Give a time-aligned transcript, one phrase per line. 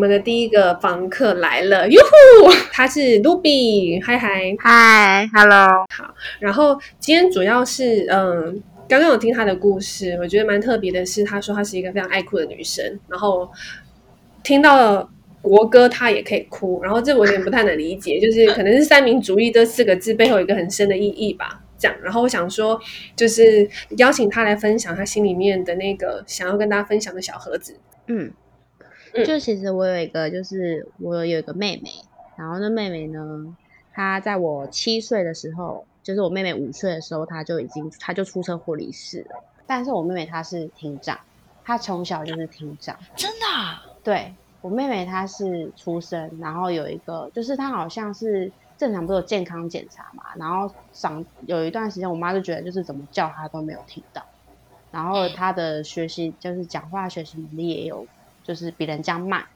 [0.00, 6.14] 们的第一个房客来了，哟呼，他是 Ruby，嗨嗨，嗨，Hello，好。
[6.38, 13.50] 然后今天主要是，嗯，刚刚有听她的故事，我觉得蛮特别的是，她说她是一个非常爱哭的女生，然后
[14.42, 15.10] 听到
[15.42, 21.60] 国歌她也可以哭，然后这我有点不太能理解，就是可能是三民主义这四个字背后有一个很深的意义吧。
[21.78, 22.78] 这样，然后我想说，
[23.16, 27.74] 就是邀请他来分享他心里面的那个想要跟大家分享的小盒子。
[28.06, 28.30] 嗯，
[29.24, 31.90] 就其实我有一个，就是我有一个妹妹，
[32.36, 33.56] 然后那妹妹呢，
[33.92, 39.44] 她在我七岁的时候，就是我妹妹五岁的时候，她就已经，她就出车祸离世了。
[39.66, 41.18] 但是我妹妹她是听障，
[41.64, 43.82] 她从小就是听障，真的啊？
[44.02, 48.52] 对，我妹妹她是出生，然后有一个，就是她好像是。
[48.80, 50.24] 正常不是有健康检查嘛？
[50.36, 54.24] 然后长有一段时间，我妈就觉得就是怎么叫她都没有听到，
[54.90, 58.06] 然后她的学习就是讲话学习能力也有
[58.50, 59.46] 就是比人家慢，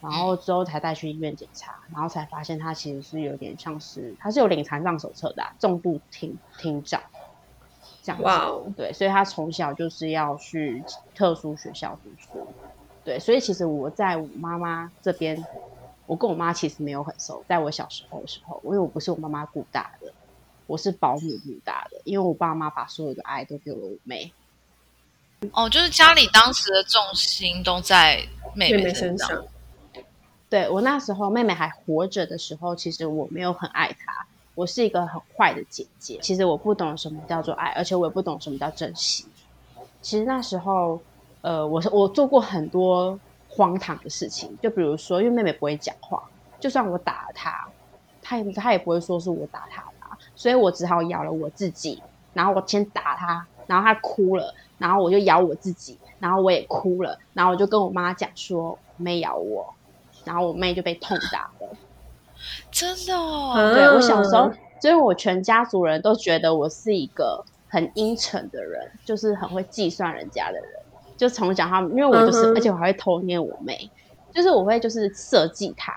[0.00, 7.02] 然后之后才带去医院检查，然后才发现他其实是有点像是他是有领残障手册的、啊、重度听听障
[8.02, 8.24] 这样子。
[8.24, 10.82] 哇哦，对，所以他从小就是要去
[11.14, 12.48] 特殊学校读书。
[13.04, 15.44] 对，所以其实我在我妈妈这边。
[16.06, 20.12] 我跟我妈其实没有很熟，在我小时候的时候，因为我不是我妈妈顾大的，
[20.66, 24.30] 我是保姆顾大的，因为我爸妈把所有的爱都给了我妹。
[25.52, 29.44] 哦，就是家里当时的重心都在妹妹身上。
[30.48, 36.18] 对，我那时候妹妹还活着的时候，其实我没有很爱她，我是一个很坏的姐姐。
[36.22, 39.26] 其实我不懂什么叫做爱，而且我也不懂什么叫珍惜。
[40.00, 41.00] 其实那时候，
[41.42, 43.18] 呃，我我做过很多。
[43.56, 46.20] 荒唐的事情，就比如说，因为妹妹不会讲话，
[46.58, 47.68] 就算我打了她，
[48.20, 59.74] 她也她也不会说是我打她的，所以我只好咬了我自己，然后我先打她，然后他哭了，然后我就咬我自己，然后我也哭了，然后我就跟我妈讲说没咬我，
[60.24, 61.76] 然后我妹就被痛打了，
[62.70, 63.72] 真的哦？
[63.74, 70.68] 对，我小时候，所以我全家族人都觉得我是一个很阴沉的人，就是很会计算人家的人。
[71.16, 73.88] 就从小他们，因为我就是，而且我还会偷捏我妹，
[74.34, 75.94] 就是我会就是设计她，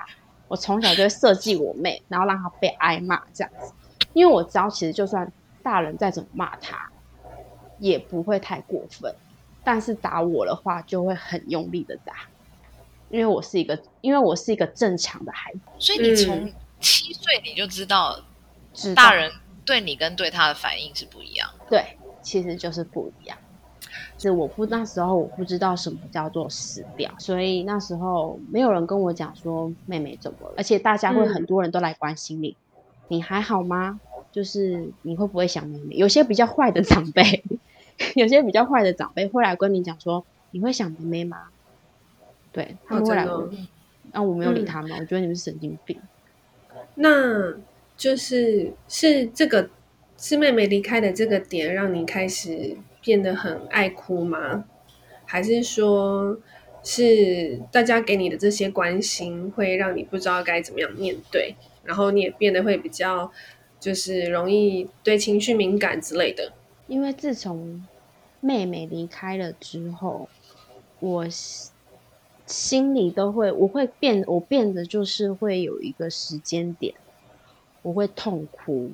[0.47, 3.73] 我从小就会设计我妹，然后让她被挨骂这样子，
[4.13, 5.29] 因为我知道其实就算
[5.63, 6.87] 大人再怎么骂她，
[7.79, 9.13] 也不会太过分，
[9.63, 12.13] 但是打我的话就会很用力的打，
[13.09, 18.19] 因为我是一个，因为我是一个正常的孩子，所以你从七岁你就知道，
[18.95, 19.31] 大人
[19.65, 23.37] 对你跟对他的反应是不一样，对，其实就是不一样。
[24.19, 33.99] 是我不那时候我不知道什么叫做死掉，所以那时候没有人跟我讲说妹妹怎么了，而且大家会很多人都来关心你，嗯、你还好吗？
[34.31, 35.95] 就是你会不会想妹妹？
[35.95, 37.43] 有些比较坏的长辈，
[38.21, 41.49] 有些比较坏的长辈会来跟你讲说你会想妹妹吗？
[42.51, 43.49] 对，他们会来问，
[44.11, 45.99] 那、哦啊、我没有理他们、嗯，我觉得你们是神经病。
[46.95, 47.53] 那
[47.95, 49.69] 就是是这个
[50.17, 52.77] 是妹妹离开的这个点让你开始。
[52.99, 54.65] 变得很爱哭吗？
[55.23, 56.37] 还是说，
[56.83, 61.55] 是大家给你的这些关心会让你不知道该怎么样面对，
[61.85, 63.31] 然后你也变得会比较，
[63.79, 66.51] 就是容易对情绪敏感之类的？
[66.87, 67.81] 因为自从
[68.39, 70.29] 妹妹离开了之后，
[70.99, 71.27] 我
[72.45, 76.93] 心里都会，我会变，我变得就是会有一个时间点，
[77.81, 78.91] 我会痛哭。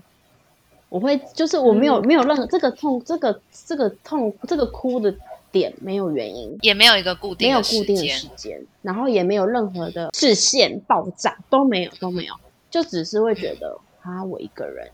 [0.89, 5.11] 我会就是我没有、嗯、没有任何这个痛这个这个痛这个哭的
[5.51, 12.35] 点没有原因，也没有一个固定没有固定的时间，然后也没有任何的视线爆炸都没有都没有，
[12.69, 14.91] 就只是会觉得啊我一个人，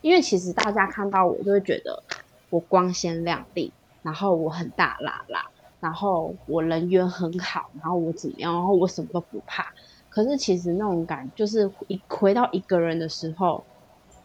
[0.00, 2.00] 因为其实大家看到我就会觉得
[2.48, 3.72] 我光鲜亮丽，
[4.02, 9.72] 然后我很大啦啦，然后我人缘很好，然后我怎么样，然后我什么都不怕，
[10.08, 13.64] 可是其实那种感觉就是一回到一个人的时候。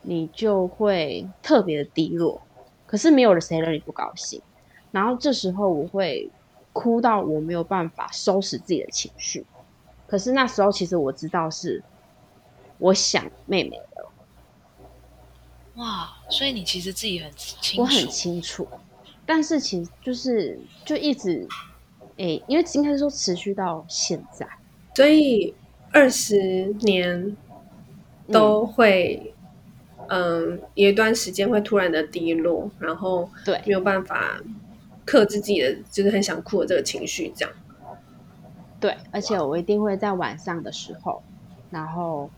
[0.04, 2.40] 你就会特别的低落，
[2.86, 4.42] 可是没有了谁让你不高兴，
[4.92, 6.30] 然后这时候我会
[6.72, 9.46] 哭到我没有办法收拾自己的情绪，
[10.08, 11.84] 可是那时候其实我知道是
[12.78, 14.12] 我想妹妹了。
[15.76, 18.66] 哇，所以你其实自己很清楚，我很清楚，
[19.28, 21.48] 但是其实就是就一直，
[22.16, 24.48] 诶，因为应该是说持续到现在，
[24.96, 25.54] 所以
[25.92, 27.38] 二十年
[28.32, 29.34] 都会、嗯。
[30.10, 34.42] 嗯，有一段时间会突然的低落，然后对没有办法
[35.04, 37.54] 克制自己的，就是很想哭的这个情绪，这样。
[38.80, 41.22] 对，而且我一定会在晚上的时候，
[41.70, 42.30] 然后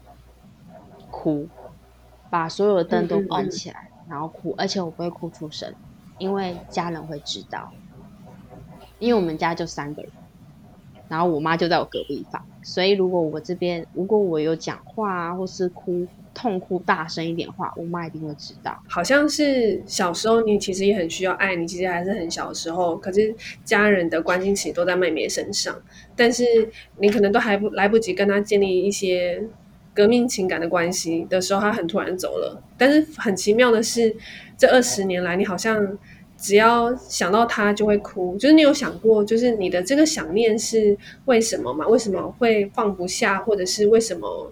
[1.11, 1.47] 哭，
[2.31, 5.71] 把所有的灯都关起来，嗯嗯嗯，然后哭，而且我不会哭出声，
[6.19, 7.71] 因为家人会知道，
[8.99, 10.11] 因为我们家就三个人，
[11.07, 18.77] 然后我妈就在我隔壁房，所以如果我这边如果我有讲话啊，或是哭痛哭大声一点的话，我妈一定会知道。
[18.87, 23.35] 好像是小时候你其实也很需要爱，你其实还是很小时候，可是
[23.65, 25.75] 家人的关心其实都在妹妹身上，
[26.15, 29.43] 但是你可能都还不来不及跟她建立一些
[29.93, 32.61] 革命情感的关系的时候，他很突然走了。
[32.77, 34.15] 但是很奇妙的是，
[34.57, 35.97] 这二十年来，你好像。
[36.41, 41.85] 只要想到他就会哭，就是你有想过，就是你的这个想念是为什么吗？
[41.85, 44.49] 为什么会放不下，或者是为什么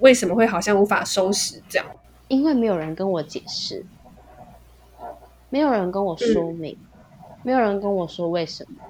[0.00, 1.86] 为什么会好像无法收拾这样？
[2.28, 3.84] 因为没有人跟我解释，
[5.50, 8.82] 没有人跟我说明，嗯、没有人跟我说为什么，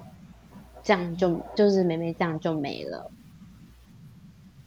[0.81, 3.11] 这样就就是梅梅这样就没了。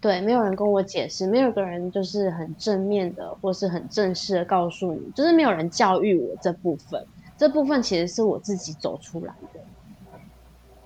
[0.02, 7.06] 对，没有人跟我解释，没有个人就是很正面的，或是很正式的告诉你，就是没有人教育我这部分。
[7.38, 9.60] 这部分其实是我自己走出来的，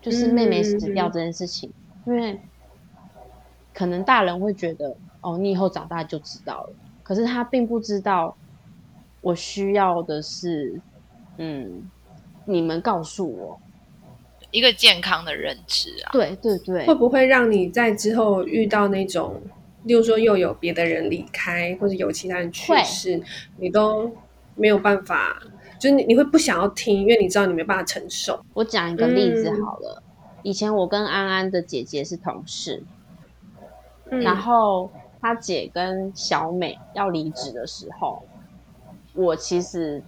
[0.02, 1.72] 就是妹妹死掉这件事情，
[2.04, 2.38] 嗯、因为
[3.72, 8.36] 可能大人会觉得，哦，你以后长大就知道了，可是他并不知道，
[9.22, 10.78] 我需要的是，
[11.38, 11.90] 嗯，
[12.44, 13.58] 你们告诉我
[14.50, 19.40] 一个健康的认知啊，对对对，会不会让你在之后遇到那种，
[19.84, 23.20] 例如说又有别的人离开，或者有其他人去世，
[23.58, 24.10] 你都
[24.54, 25.42] 没有办法。
[25.78, 28.42] 就是你，你会不想要听，因为你知道你没办法承受。
[28.54, 32.82] 我讲一个例子好了，嗯、以前我跟安安的姐姐是同事，
[34.10, 34.90] 嗯、然后
[35.20, 38.24] 她姐跟小美要离职的时候，
[39.12, 40.02] 我其实，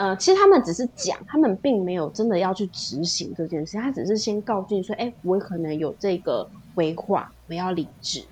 [0.00, 8.24] 呃，其实他们只是讲，他们并没有真的要去执行这件事，他只是先告诉你说，哎，我可能有这个规划，我要离职，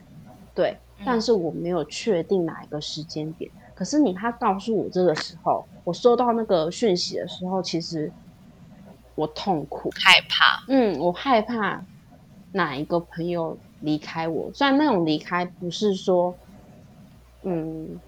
[0.54, 3.50] 对，嗯、但是我没有确定哪一个时间点。
[3.74, 8.10] 可是你他告诉我这个时候，我收到那个讯息的时候，其实
[9.14, 10.64] 我痛苦、害怕。
[10.68, 11.84] 嗯，我害怕
[12.52, 14.50] 哪一个朋友离开我。
[14.54, 16.34] 虽然那种离开不是说，
[17.42, 18.00] 嗯，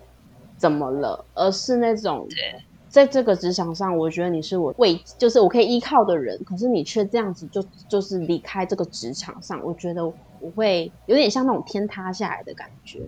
[0.56, 2.26] 怎么了，而是那种
[2.90, 13.00] 在这个职场上，我觉得你是我为，就是我可以依靠的人，可是你却这样子就就是离开这个职场上，我觉得我会有点像那种天塌下来的感觉。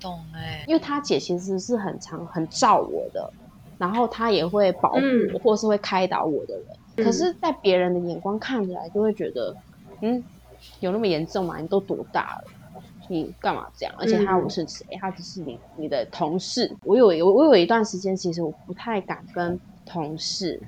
[0.00, 3.32] 懂哎，因为他姐其实是很常很照我的，
[3.78, 5.00] 然后他也会保护
[5.34, 6.66] 我，或是会开导我的人。
[6.96, 9.54] 嗯、可是，在别人的眼光看起来，就会觉得，
[10.00, 10.24] 嗯，
[10.80, 11.58] 有那么严重吗？
[11.58, 12.44] 你都多大了，
[13.10, 13.94] 你干嘛这样？
[13.98, 16.72] 而且他不是谁，他只是你你的同事。
[16.84, 20.60] 我有我我有一段时间，其实我不太敢跟同事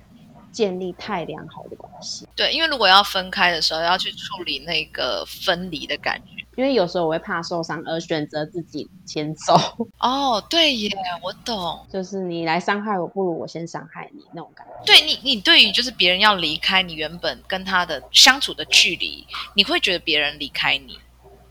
[0.51, 2.27] 建立太良好的关系。
[2.35, 6.43] 对，因为如果要分开的时候，要去处理那个分离的感觉。
[6.55, 9.55] 因为有时候我会怕受伤，而选择自己先走。
[10.01, 10.91] 哦，对耶，
[11.23, 14.73] 我懂，就是你来伤害我，不如我先伤害你那种感觉。
[14.85, 20.99] 对你，你对于就是别人要离开你原本跟他的相处的距离，你会觉得别人离开你，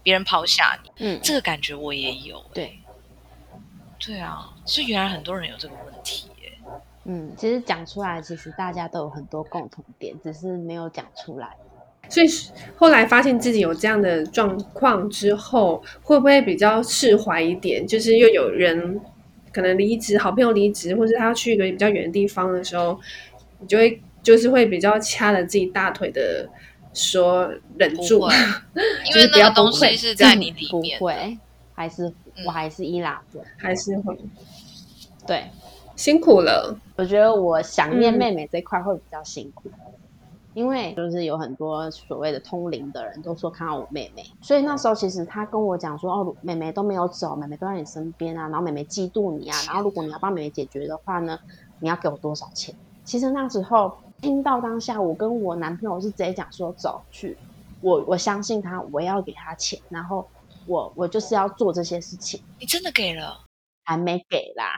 [0.03, 2.44] 别人抛下你，嗯，这个感觉我也有。
[2.53, 2.80] 对，
[4.00, 6.51] 对啊，所以原来很多人有这个问题耶。
[7.06, 11.50] 嗯，其实讲出来，其实大家都有很多共同点，只是没有讲出来。
[12.09, 12.27] 所以
[12.75, 17.88] 后来发现自己有这样的状况之后，会不会比较释怀一点？
[17.88, 19.00] 就是又有人
[19.53, 23.00] 可能离职，好朋友离职，或者他要去一个比较远的地方的时候，
[23.59, 26.50] 你就会就是会比较掐着自己大腿的
[26.93, 28.27] 说忍住，
[29.10, 31.38] 因为那个东西是在你里面，不会，
[31.74, 32.12] 还是
[32.45, 34.17] 我还是依赖着，还是会，
[35.25, 35.50] 对，
[35.95, 36.77] 辛苦了。
[36.95, 39.69] 我觉得我想念妹妹这块会比较辛苦。
[39.69, 39.93] 嗯
[40.53, 51.39] 因为就是有很多所谓的通灵的人都说看到我妹妹，所以那时候其实他跟我讲说哦，妹妹都没有走，妹妹都在你身边啊，然后妹妹嫉妒你啊，然后如果你要帮妹妹解决的话呢，
[51.79, 52.75] 你要给我多少钱？
[53.05, 57.38] 其实那时候听到当下，我跟我男朋友是直接讲说走去，
[57.82, 60.28] 我我相信他，我要给他钱，然后
[60.68, 62.42] 我我就是要做这些事情。
[62.60, 63.42] 你真的给了？
[63.84, 64.75] 还没给啦。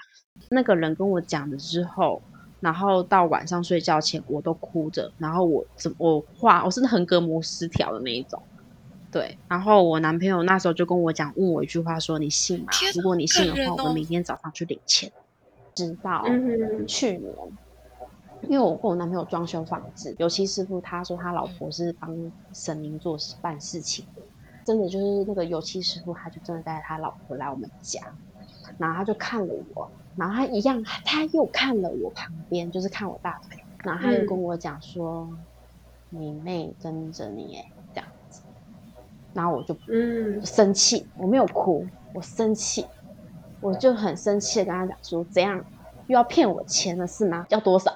[0.50, 2.22] 那个人跟我讲了之后。
[2.60, 5.12] 然后到晚上睡觉前，我都哭着。
[5.18, 8.42] 然后我怎我话，我是横膈膜失调的那一种。
[9.12, 9.38] 对。
[9.50, 12.68] 然后我男朋友那时候就跟我讲，问我一句话说：“你信吗？
[12.96, 15.12] 如果你信的话，我们明天早上去领钱。”
[15.76, 16.24] 直到
[16.88, 17.34] 去年，
[18.50, 24.22] 因为我跟我男朋友装修房子，油漆师傅他说他老婆是帮神明做事办事情的，
[24.64, 28.02] 真的就是那个油漆师傅，他就真的带他老婆来我们家，
[28.78, 29.90] 然后他就看了我。
[30.16, 33.58] 然后他一样，他又看了我旁边，就是看我大腿。
[33.84, 35.28] 然后他又跟我讲说
[36.12, 38.42] ：“嗯、你妹跟着你，哎，这样子。”
[39.34, 42.86] 然后我就嗯生气，我没有哭，我生气，
[43.60, 45.66] 我就很生气的跟他讲说：“怎样
[46.06, 47.48] 又要骗我钱了是吗？
[47.50, 47.92] 要多少？”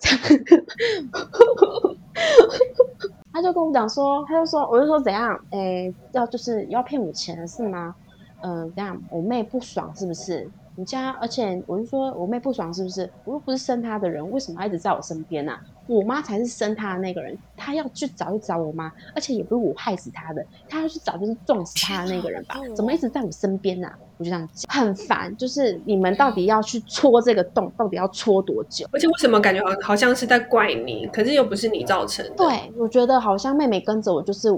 [3.32, 5.38] 他就跟我讲说，他就说，我就说怎样？
[5.50, 7.94] 哎，要就是要骗我钱是吗？
[8.40, 10.50] 嗯、呃，这样我妹不爽是不是？
[10.74, 13.12] 你家，而且我就说我妹不爽是不是？
[13.24, 15.60] 我又不是生她的人，为什么她一直在我身边呢、啊？
[15.86, 22.56] 我妈才是生他的那个人，他要去找一找我妈，而且也不是我害死他的，他要去找就是撞死他的那个人吧？
[22.74, 23.98] 怎么一直在我身边呢、啊？
[24.18, 25.36] 我就这样讲，很烦。
[25.36, 28.86] 就是你们到底要去戳这个洞，到底要戳多久？
[28.92, 32.34] 而且为什么感觉好好像是在怪你，可是又不是你造成的？
[32.36, 34.48] 对，我觉得好像妹妹跟着我，就是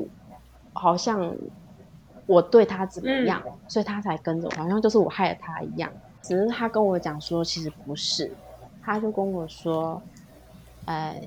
[0.72, 1.34] 好像
[2.26, 5.90] 我对她怎么样，嗯、所以她才跟着我，好像就是我害了她一样。
[6.22, 8.30] 只是她跟我讲说，其实不是，
[8.82, 10.00] 他就跟我说，
[10.88, 11.20] 呃，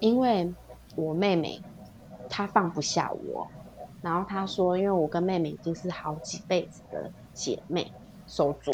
[0.00, 0.50] 因为
[0.96, 1.60] 我妹妹
[2.30, 3.46] 她放不下我，
[4.00, 7.92] 然后她说，因为我跟妹妹已经是好几辈子的姐妹
[8.26, 8.72] 手足，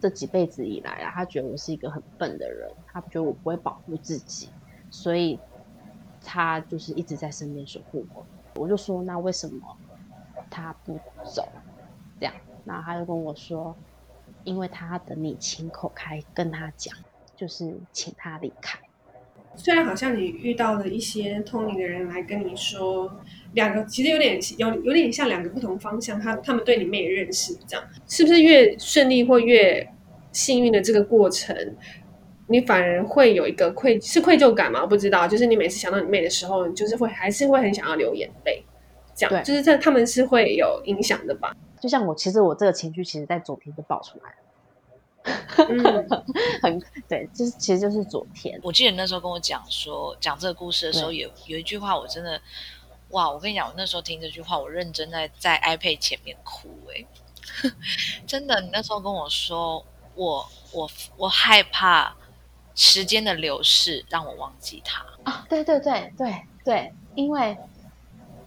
[0.00, 4.48] 这几辈子以来啊，她觉得我是一个很笨的人，她觉得我不会保护自己，
[4.88, 5.36] 所以
[6.24, 8.24] 她就是一直在身边守护我。
[8.54, 9.76] 我就说，那为什么
[10.48, 11.48] 他不走？
[12.20, 12.32] 这样，
[12.64, 13.74] 然后他就跟我说。
[14.44, 16.92] 因为他等你亲口开跟他讲，
[17.36, 18.76] 就是请他离开。
[19.56, 23.10] 虽然好像你遇到了一些通灵的人来跟你说，
[23.52, 29.86] 两个其实有点有有点像两个不同方向，他他们对你没认识，这样是不是越顺利或越
[30.32, 31.54] 幸运的这个过程，
[32.46, 34.80] 你反而会有一个愧是愧疚感吗？
[34.82, 38.64] 我不知道，就是你每次想到你妹的时候，你就是会还是会很想要流眼泪，
[39.14, 41.54] 这样就是这他们是会有影响的吧？
[41.80, 44.36] 就像我，其实我这个情绪，其实在昨天就爆出来了，
[45.68, 46.08] 嗯、
[46.62, 48.58] 很对，就是其实就是昨天。
[48.62, 52.40] 我记得你那时候跟我讲说，讲这个故事的时候，有有一句话，我真的，
[53.10, 53.30] 哇！
[53.30, 57.06] 我跟你讲，我那时候听这句话，我认真在在 iPad 前面哭、欸，
[57.62, 57.70] 哎，
[58.26, 62.16] 真的，你那时候跟我说，我我我害怕
[62.74, 65.46] 时间的流逝让我忘记他啊！
[65.48, 67.56] 对对对对对，因为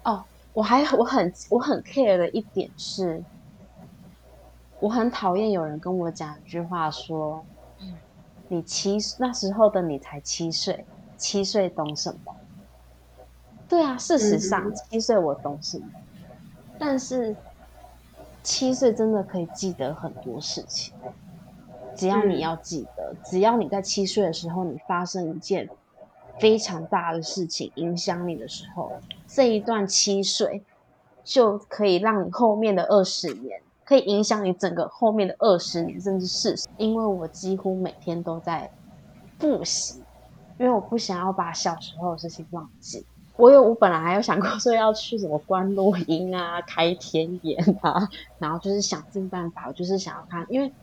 [0.03, 0.23] 哦。
[0.55, 3.21] 我还我很我很 care 的一点是，
[4.85, 7.43] 我很讨厌有人跟我讲一句话说，
[7.79, 7.95] 嗯，
[8.49, 10.85] 你七那时候的你才七岁，
[11.17, 12.35] 七岁懂什么？
[13.67, 15.87] 对啊，事实上七岁我懂什么，
[16.77, 17.35] 但是
[18.43, 20.93] 七岁真的可以记得很多事情，
[21.95, 25.67] 只要你要记得，只要你在七岁的时候你发生一件。
[26.37, 28.91] 非常大的事情影响你的时候，
[29.25, 30.61] 这一段七岁
[31.23, 36.67] 就可以让你后面的二十年，可以影响你整个后面的二十年，甚至四十。
[36.77, 38.69] 因为我几乎每天都在
[39.39, 40.03] 复习，
[40.59, 43.05] 因为我不想要把小时候的事情忘记。
[43.37, 50.73] 我有，我本来还有想过说要去什么观落音啊、开天眼啊，然后就是想尽办法，我就是想要看，因为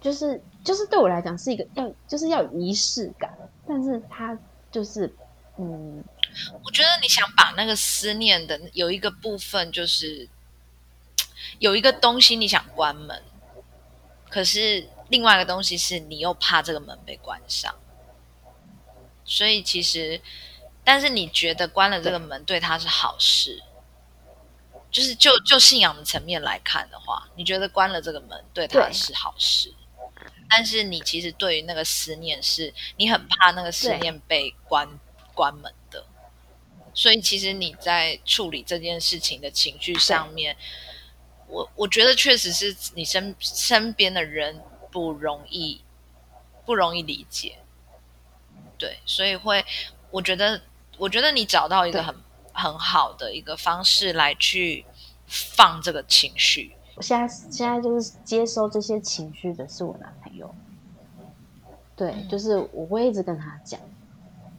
[0.00, 3.36] 就是就是对我来讲是一个要就是要仪式感。
[3.68, 4.38] 但是他
[4.70, 5.12] 就是，
[5.58, 6.04] 嗯，
[6.64, 10.28] 我觉得你想把那个思念的有一个部分，就是
[11.58, 13.22] 有一个东西你想关门，
[14.28, 17.74] 可是另外一个东西是你又怕这个门被关上，
[19.24, 20.20] 所以其实，
[20.84, 23.62] 但是你觉得关了这个门对他是好事，
[24.90, 29.74] 就是就就信仰的层面来看的话，你觉得关了这个门对他是好事。
[30.48, 34.88] 但是你其实对于那个思念是，你很怕那个思念被关
[35.34, 36.06] 关门的，
[36.94, 40.56] 所以其实你在处理这件事情的情绪上面，
[41.48, 44.60] 我我觉得确实是你身身边的人
[44.90, 45.80] 不容易
[46.64, 47.58] 不容易理解，
[48.76, 49.64] 对，所以会
[50.10, 50.60] 我觉得
[50.98, 52.14] 我觉得你找到一个很
[52.52, 54.84] 很好的一个方式来去
[55.26, 56.74] 放这个情绪。
[56.96, 60.54] 我现在现在就是接收这些情绪的是我男朋友，
[61.94, 63.78] 对，就是我会一直跟他讲，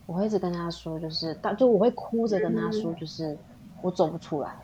[0.06, 3.36] 我会一直跟他说，就是就我会哭着跟他说，就是
[3.82, 4.56] 我走不出来，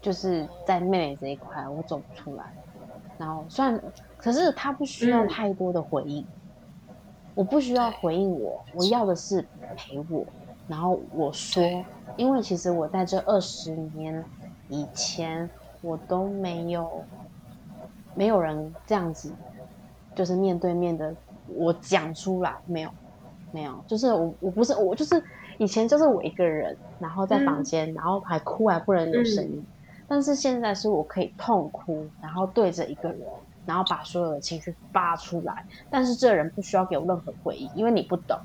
[0.00, 2.44] 就是在妹妹这一块我走不出来，
[3.18, 3.80] 然后虽然
[4.16, 6.26] 可是他不需要太多的回应，
[7.34, 9.44] 我不需要回应我，我要的是
[9.76, 10.24] 陪我，
[10.68, 11.62] 然后我说，
[12.16, 14.24] 因为其实我在这二十年
[14.68, 15.48] 以前。
[15.82, 17.02] 我都没有，
[18.14, 19.32] 没有人这样子，
[20.14, 21.16] 就是面对面的
[21.48, 22.90] 我讲出来，没有，
[23.50, 25.24] 没有，就是我我不是我就是
[25.56, 29.66] 以前就是我一个人，然后在房间，嗯、然后还哭还不能有声音，嗯、
[30.10, 33.22] 但是现在是我可以痛哭，然后对着一个人，
[33.64, 38.38] 然后把所有的情绪发出来，但是这人不需要给我任何回应，因为你不懂，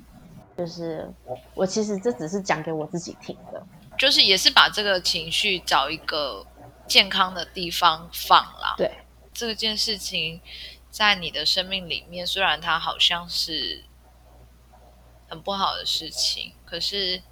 [0.56, 1.12] 就是
[1.56, 3.62] 我其实这只是讲给我自己听的，
[3.98, 6.46] 就是也是把这个情绪找一个。
[6.88, 8.76] 健康的地方放啦。
[8.78, 8.92] 对，
[9.34, 10.40] 这件事情
[10.92, 13.84] 在你的生命里面，虽然它好像是
[15.28, 17.24] 很不好的事情，可是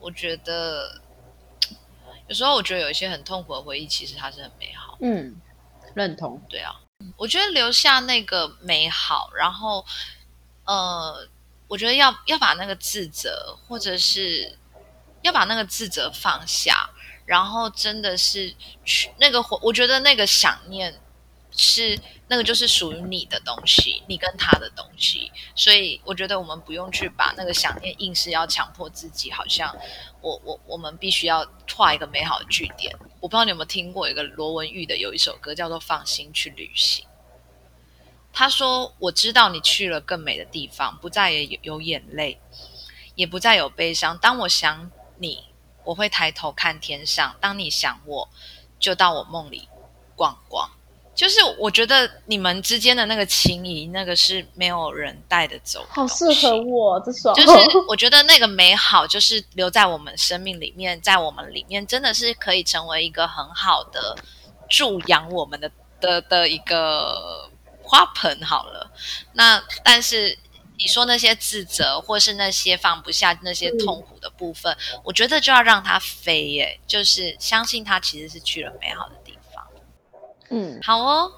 [0.00, 1.00] 我觉得
[2.30, 4.96] 有时候我觉得有一些很痛苦的回忆，其实它是很美好。
[5.00, 5.34] 嗯，
[5.94, 6.40] 认同。
[6.48, 6.72] 对啊，
[7.16, 9.84] 我觉得留下那个美好，然后
[10.64, 11.26] 呃，
[11.66, 14.56] 我觉得要要把那个自责，或者是
[15.22, 16.88] 要把那个自责放下，
[17.26, 21.00] 然后真的是去那个，我觉得那个想念。
[21.60, 29.76] 是那个，就是属于你的东西，你跟他的东西，所以我觉得我们不用去把那个想念硬是要强迫自己，好像
[30.20, 32.96] 我我我们必须要画一个美好的句点。
[33.20, 37.04] 我不知道你有没有听过一个罗文玉的有一首歌叫做《放心去旅行》。
[38.32, 42.40] 他说：“我知道你去了更美的地方，不再也有眼泪，
[43.16, 44.16] 也不再有悲伤。
[44.18, 45.44] 当我想你，
[45.84, 48.28] 我会抬头看天上；当你想我，
[48.78, 49.68] 就到我梦里
[50.14, 50.70] 逛逛。”
[51.20, 55.88] 就是我觉得你们之间的那个情谊，那个是没有人带得走的。
[55.90, 57.30] 好适合我这首。
[57.34, 64.16] 就是我觉得那个美好，就是留在我们生命里面，在我们里面，真的是可以成为一个很好的
[64.66, 67.50] 助养我们的的的一个
[67.82, 68.40] 花盆。
[68.40, 68.90] 好了，
[69.34, 70.38] 那但是
[70.78, 79.19] 你说那些自责，或是那些放不下、那些痛苦的部分，嗯、我觉得就要让它飞耶，就是相信它其实是去了美好的。
[80.50, 81.32] 嗯，好哦。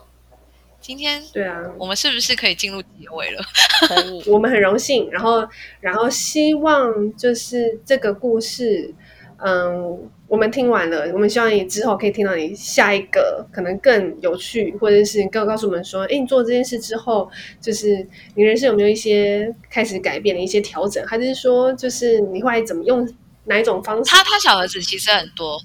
[0.81, 3.41] 今天对啊，我们是不是可以进入结尾了？
[3.87, 5.09] 可以， 我们很荣幸。
[5.13, 5.47] 然后，
[5.81, 8.93] 然后希望就是这个故事，
[9.37, 18.05] 嗯，我们听完了，我们希望你之后可以听到你下一个可能更有趣，或者是告告诉我们说，哎，你做这件事之后，就是
[18.35, 23.09] 你人生有没有一些开始改变的一些调整，还是说，就是你会怎么用？
[23.45, 24.11] 哪一种方式？
[24.11, 25.59] 他他小盒子其实很多，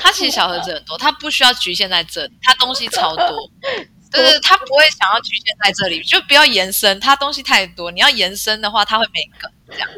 [0.00, 3.50] 他其实小盒子很多，他不需要局限在这里，他东西超多，
[4.12, 9.88] 就是，他不会想要局限在这里，就不要延伸，他东西太多，你要延伸的话，他会没梗这样。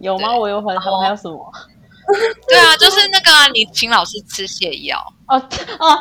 [0.00, 0.36] 有吗？
[0.36, 1.52] 我有很多，还有什么？
[2.48, 5.36] 对啊，就是那个啊，你请老师吃泻药哦
[5.78, 5.98] 哦。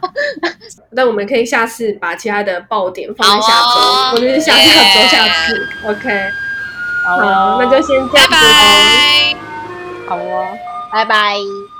[0.90, 5.68] 那我们可以下次把其他的爆点放在下周，或者是下下周下次。
[5.84, 6.30] OK，
[7.04, 8.28] 好，那就先这样子。
[8.28, 9.55] 拜拜。
[10.06, 10.56] 好哦，
[10.92, 11.75] 拜拜。